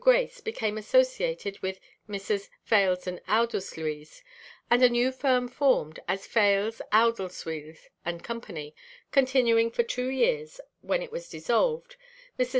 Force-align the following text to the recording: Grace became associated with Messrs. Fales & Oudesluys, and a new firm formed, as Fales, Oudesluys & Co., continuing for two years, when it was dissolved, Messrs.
Grace 0.03 0.41
became 0.41 0.79
associated 0.79 1.59
with 1.59 1.79
Messrs. 2.07 2.49
Fales 2.63 3.05
& 3.21 3.27
Oudesluys, 3.27 4.23
and 4.67 4.81
a 4.81 4.89
new 4.89 5.11
firm 5.11 5.47
formed, 5.47 5.99
as 6.07 6.25
Fales, 6.25 6.81
Oudesluys 6.91 7.81
& 8.05 8.23
Co., 8.23 8.71
continuing 9.11 9.69
for 9.69 9.83
two 9.83 10.09
years, 10.09 10.59
when 10.81 11.03
it 11.03 11.11
was 11.11 11.29
dissolved, 11.29 11.97
Messrs. 12.35 12.49